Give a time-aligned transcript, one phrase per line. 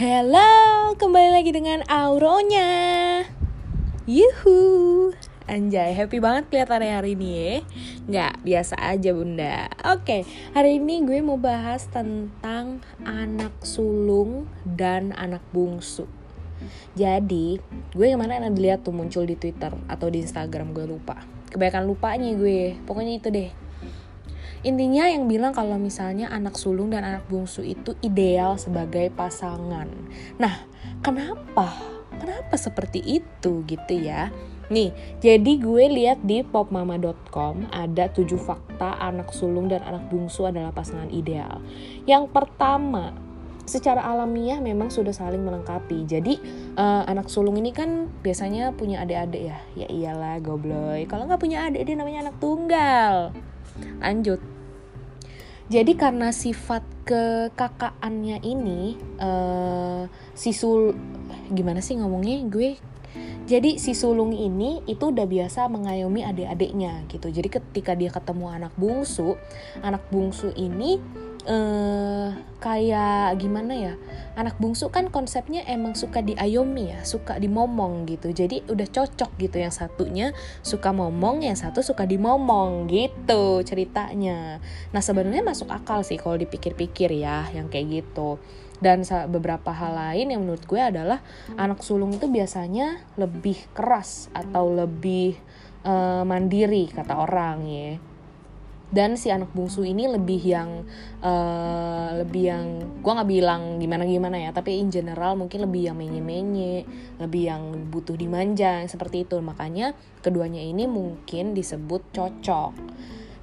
[0.00, 3.20] Hello, kembali lagi dengan Auronya.
[4.08, 5.12] Yuhu.
[5.44, 7.52] Anjay, happy banget kelihatannya hari ini ya.
[8.08, 9.68] Nggak, biasa aja bunda.
[9.92, 10.24] Oke,
[10.56, 16.08] hari ini gue mau bahas tentang anak sulung dan anak bungsu.
[16.96, 17.60] Jadi,
[17.92, 21.20] gue kemarin ada lihat tuh muncul di Twitter atau di Instagram gue lupa.
[21.52, 22.72] Kebanyakan lupanya gue.
[22.88, 23.52] Pokoknya itu deh.
[24.60, 29.88] Intinya yang bilang kalau misalnya anak sulung dan anak bungsu itu ideal sebagai pasangan.
[30.36, 30.68] Nah,
[31.00, 31.72] kenapa?
[32.20, 34.28] Kenapa seperti itu gitu ya?
[34.70, 40.70] Nih, jadi gue lihat di popmama.com ada 7 fakta anak sulung dan anak bungsu adalah
[40.70, 41.58] pasangan ideal.
[42.06, 43.16] Yang pertama,
[43.66, 46.06] secara alamiah memang sudah saling melengkapi.
[46.06, 46.38] Jadi
[46.78, 49.58] uh, anak sulung ini kan biasanya punya adik-adik ya.
[49.74, 51.08] Ya iyalah gobloy.
[51.10, 53.34] Kalau nggak punya adik dia namanya anak tunggal.
[54.02, 54.59] Lanjut.
[55.70, 60.98] Jadi karena sifat kekakaannya ini uh, si sul
[61.54, 62.74] gimana sih ngomongnya gue
[63.50, 67.34] jadi si sulung ini itu udah biasa mengayomi adik-adiknya gitu.
[67.34, 69.34] Jadi ketika dia ketemu anak bungsu,
[69.82, 71.02] anak bungsu ini
[71.48, 72.28] eh
[72.60, 73.94] kayak gimana ya?
[74.36, 78.32] Anak bungsu kan konsepnya emang suka diayomi ya suka dimomong gitu.
[78.32, 84.60] Jadi udah cocok gitu yang satunya suka momong yang satu suka dimomong gitu ceritanya.
[84.92, 88.40] Nah sebenarnya masuk akal sih kalau dipikir-pikir ya yang kayak gitu.
[88.80, 91.20] Dan beberapa hal lain yang menurut gue adalah
[91.60, 95.36] anak sulung itu biasanya lebih keras atau lebih
[95.84, 98.09] uh, mandiri kata orang ya
[98.90, 100.82] dan si anak bungsu ini lebih yang
[101.22, 102.64] uh, lebih yang
[103.00, 106.74] gue nggak bilang gimana gimana ya tapi in general mungkin lebih yang menye menye
[107.22, 109.38] lebih yang butuh dimanja seperti itu.
[109.38, 112.72] Makanya keduanya ini mungkin disebut cocok.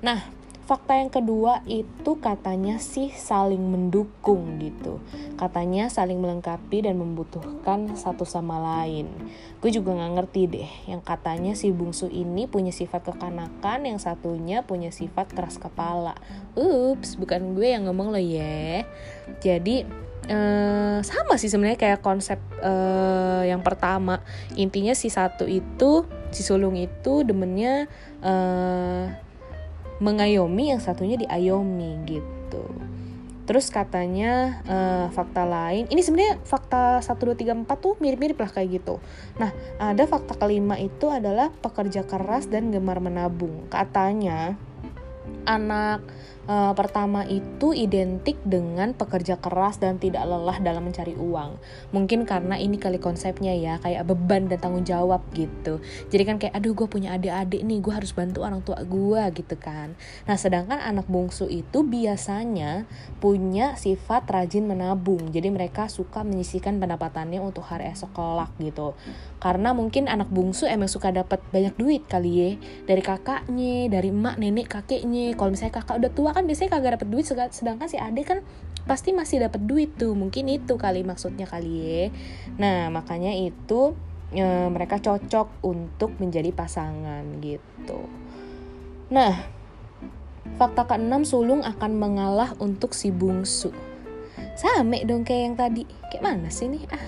[0.04, 0.20] Nah
[0.68, 5.00] Fakta yang kedua itu katanya sih saling mendukung gitu.
[5.40, 9.08] Katanya saling melengkapi dan membutuhkan satu sama lain.
[9.64, 14.60] Gue juga gak ngerti deh yang katanya si bungsu ini punya sifat kekanakan, yang satunya
[14.68, 16.20] punya sifat keras kepala.
[16.60, 18.84] Ups, bukan gue yang ngomong loh ya.
[19.40, 19.88] Jadi
[20.28, 24.20] uh, sama sih sebenarnya kayak konsep uh, yang pertama.
[24.60, 26.04] Intinya si satu itu,
[26.36, 27.88] si sulung itu demennya
[28.20, 29.28] uh,
[29.98, 32.66] mengayomi yang satunya diayomi gitu.
[33.48, 38.52] Terus katanya uh, fakta lain ini sebenarnya fakta 1 2 3 4 tuh mirip-mirip lah
[38.52, 39.00] kayak gitu.
[39.40, 44.60] Nah ada fakta kelima itu adalah pekerja keras dan gemar menabung katanya
[45.48, 46.04] anak
[46.48, 51.60] uh, pertama itu identik dengan pekerja keras dan tidak lelah dalam mencari uang.
[51.94, 55.84] Mungkin karena ini kali konsepnya ya, kayak beban dan tanggung jawab gitu.
[56.10, 59.56] Jadi kan kayak, aduh gue punya adik-adik nih, gue harus bantu orang tua gue gitu
[59.60, 59.94] kan.
[60.26, 62.88] Nah sedangkan anak bungsu itu biasanya
[63.20, 65.30] punya sifat rajin menabung.
[65.30, 68.96] Jadi mereka suka menyisihkan pendapatannya untuk hari esok kelak gitu.
[69.38, 72.50] Karena mungkin anak bungsu emang suka dapat banyak duit kali ya
[72.90, 75.17] dari kakaknya, dari emak, nenek, kakeknya.
[75.36, 78.40] Kalau misalnya kakak udah tua kan biasanya kagak dapet duit sedangkan si adik kan
[78.88, 80.14] pasti masih dapet duit tuh.
[80.14, 82.04] Mungkin itu kali maksudnya kali ya
[82.58, 83.94] nah makanya itu
[84.34, 88.06] e, mereka cocok untuk menjadi pasangan gitu.
[89.14, 89.48] Nah
[90.58, 93.74] fakta keenam sulung akan mengalah untuk si bungsu.
[94.58, 95.84] Same dong kayak yang tadi.
[96.10, 96.84] Kayak mana sih nih?
[96.90, 97.06] Ah.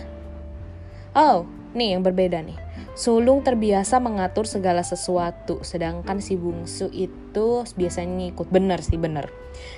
[1.18, 2.58] Oh nih yang berbeda nih.
[3.00, 8.52] Sulung terbiasa mengatur segala sesuatu, sedangkan si bungsu itu biasanya ngikut.
[8.52, 9.32] Bener sih, bener.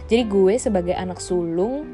[0.10, 1.86] Jadi gue sebagai anak sulung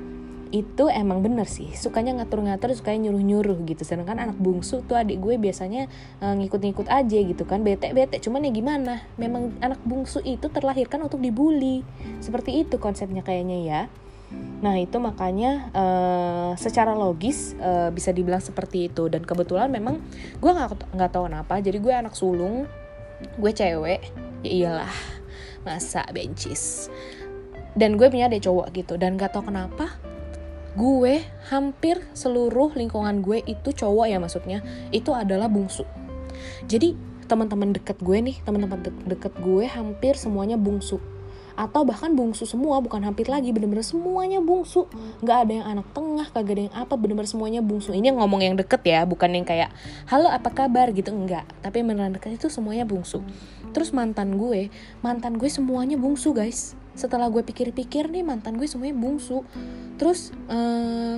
[0.55, 1.75] itu emang bener sih.
[1.75, 3.83] Sukanya ngatur-ngatur sukanya nyuruh-nyuruh gitu.
[3.83, 5.91] Sedangkan anak bungsu tuh adik gue biasanya
[6.23, 7.67] uh, ngikut-ngikut aja gitu kan.
[7.67, 9.03] Bete-bete cuman ya gimana?
[9.19, 11.83] Memang anak bungsu itu terlahirkan untuk dibully.
[12.23, 13.81] Seperti itu konsepnya kayaknya ya
[14.59, 19.07] Nah itu makanya uh, secara logis uh, bisa dibilang seperti itu.
[19.07, 20.01] Dan kebetulan memang
[20.39, 21.59] gue nggak nggak tahu kenapa.
[21.61, 22.67] Jadi gue anak sulung
[23.17, 24.01] gue cewek
[24.45, 24.93] ya iyalah
[25.65, 26.91] masa bencis.
[27.77, 28.97] Dan gue punya ada cowok gitu.
[28.97, 29.93] Dan gak tau kenapa
[30.77, 34.59] gue hampir seluruh lingkungan gue itu cowok ya maksudnya.
[34.89, 35.85] Itu adalah bungsu.
[36.65, 36.97] Jadi
[37.27, 40.97] teman-teman deket gue nih teman-teman de deket gue hampir semuanya bungsu
[41.57, 44.85] atau bahkan bungsu semua bukan hampir lagi bener-bener semuanya bungsu.
[45.25, 47.97] Nggak ada yang anak tengah kagak ada yang apa bener-bener semuanya bungsu.
[47.97, 49.73] Ini yang ngomong yang deket ya bukan yang kayak
[50.05, 50.93] halo apa kabar?
[50.93, 51.49] gitu enggak.
[51.65, 53.25] Tapi beneran deket itu semuanya bungsu.
[53.73, 54.69] Terus mantan gue
[55.01, 56.77] mantan gue semuanya bungsu guys.
[56.93, 59.41] Setelah gue pikir-pikir nih mantan gue semuanya bungsu.
[59.97, 61.17] Terus uh,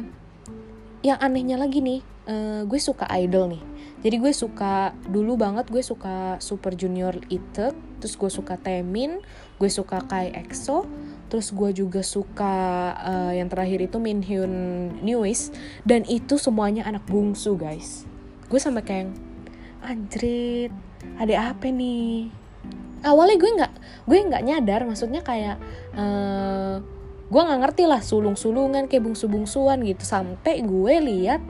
[1.04, 3.64] yang anehnya lagi nih uh, gue suka idol nih.
[4.00, 9.20] Jadi gue suka dulu banget gue suka Super Junior Itek terus gue suka Temin
[9.60, 10.88] gue suka Kai EXO
[11.28, 12.56] terus gue juga suka
[12.96, 14.54] uh, yang terakhir itu Min Hyun
[15.04, 15.52] Newis
[15.84, 18.08] dan itu semuanya anak bungsu guys.
[18.48, 19.08] Gue sampai kayak
[19.84, 20.74] anjrit
[21.20, 22.32] ada apa nih?
[23.04, 23.74] Awalnya gue nggak
[24.10, 25.62] gue nggak nyadar maksudnya kayak
[25.94, 26.82] uh,
[27.30, 30.02] gue nggak ngerti lah sulung-sulungan kayak bungsu-bungsuan gitu.
[30.02, 31.46] Sampai gue lihat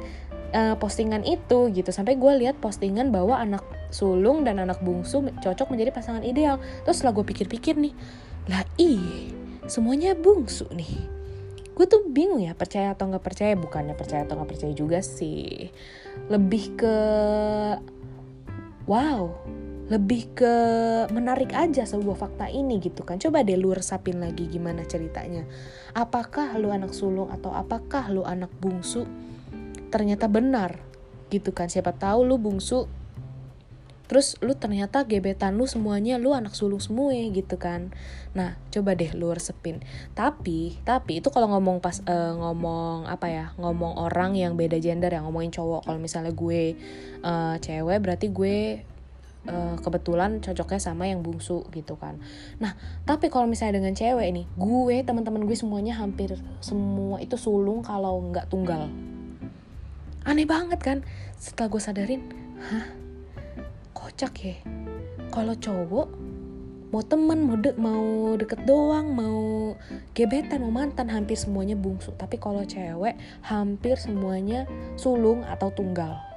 [0.53, 1.89] uh, postingan itu gitu.
[1.89, 6.61] Sampai gue lihat postingan bahwa anak sulung dan anak bungsu cocok menjadi pasangan ideal.
[6.85, 7.93] Terus setelah gue pikir-pikir nih
[8.49, 9.33] lah ih
[9.69, 10.89] semuanya bungsu nih.
[11.73, 13.53] Gue tuh bingung ya percaya atau nggak percaya.
[13.55, 15.71] Bukannya percaya atau nggak percaya juga sih.
[16.27, 16.95] Lebih ke
[18.89, 19.31] wow
[19.89, 20.53] lebih ke
[21.09, 23.17] menarik aja sebuah fakta ini gitu kan.
[23.17, 25.49] Coba deh lu resapin lagi gimana ceritanya.
[25.97, 29.09] Apakah lu anak sulung atau apakah lu anak bungsu
[29.89, 30.79] ternyata benar
[31.33, 31.69] gitu kan.
[31.69, 32.89] Siapa tahu lu bungsu
[34.09, 37.93] terus lu ternyata gebetan lu semuanya lu anak sulung semua gitu kan.
[38.33, 39.85] Nah coba deh lu resepin.
[40.17, 45.13] Tapi tapi itu kalau ngomong pas uh, ngomong apa ya ngomong orang yang beda gender
[45.13, 45.85] yang ngomongin cowok.
[45.85, 46.73] Kalau misalnya gue
[47.21, 48.81] uh, cewek berarti gue
[49.45, 52.17] uh, kebetulan cocoknya sama yang bungsu gitu kan.
[52.57, 52.73] Nah
[53.05, 56.33] tapi kalau misalnya dengan cewek nih gue teman-teman gue semuanya hampir
[56.65, 58.89] semua itu sulung kalau nggak tunggal
[60.23, 60.97] aneh banget kan?
[61.39, 62.21] Setelah gue sadarin
[62.59, 62.87] hah?
[63.95, 64.55] Kocak ya?
[65.29, 66.07] Kalau cowok
[66.89, 69.77] mau temen mau de mau deket doang mau
[70.17, 72.15] gebetan mau mantan hampir semuanya bungsu.
[72.17, 74.65] Tapi kalau cewek hampir semuanya
[74.97, 76.28] sulung atau tunggal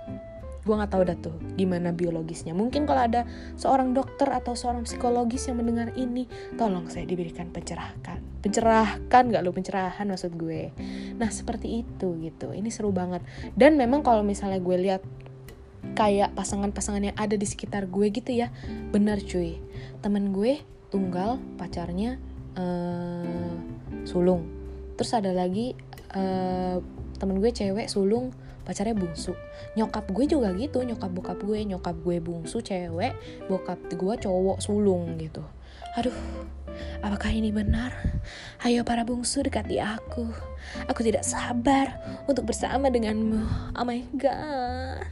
[0.62, 2.55] gue nggak tahu dah tuh gimana biologisnya.
[2.55, 3.26] Mungkin kalau ada
[3.59, 8.23] seorang dokter atau seorang psikologis yang mendengar ini tolong saya diberikan pencerahkan.
[8.43, 10.70] Pencerahkan nggak lo pencerahan maksud gue.
[11.19, 12.55] Nah seperti itu gitu.
[12.55, 13.26] Ini seru banget.
[13.59, 15.03] Dan memang kalau misalnya gue lihat
[15.99, 18.55] kayak pasangan-pasangan yang ada di sekitar gue gitu ya
[18.94, 19.59] benar cuy.
[19.99, 20.62] Temen gue
[20.94, 22.23] tunggal pacarnya
[22.55, 23.50] uh,
[24.06, 24.47] sulung.
[24.94, 25.75] Terus ada lagi
[26.14, 26.79] uh,
[27.19, 28.31] temen gue cewek sulung
[28.62, 29.35] pacarnya bungsu.
[29.75, 33.14] Nyokap gue juga gitu nyokap bokap gue nyokap gue bungsu cewek
[33.47, 35.43] bokap gue cowok sulung gitu.
[35.93, 36.14] Aduh
[37.05, 37.93] apakah ini benar?
[38.64, 40.25] Ayo para bungsu dekati aku.
[40.88, 43.75] Aku tidak sabar untuk bersama denganmu.
[43.76, 45.05] Oh my god.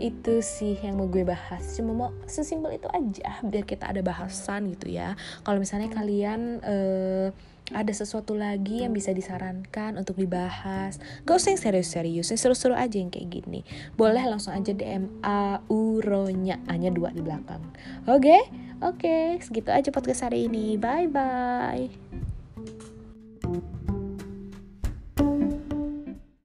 [0.00, 1.76] Itu sih yang mau gue bahas.
[1.76, 5.16] Cuma mau sesimpel itu aja biar kita ada bahasan gitu ya.
[5.44, 7.28] Kalau misalnya kalian uh,
[7.70, 10.98] ada sesuatu lagi yang bisa disarankan untuk dibahas.
[11.22, 13.62] Gak usah yang serius-serius Yang seru-seru aja yang kayak gini.
[13.94, 16.02] Boleh langsung aja DM A U
[16.34, 17.62] nya A nya dua di belakang.
[18.10, 18.26] Oke?
[18.26, 18.42] Okay?
[18.80, 20.80] Oke okay, segitu aja podcast hari ini.
[20.80, 21.92] Bye bye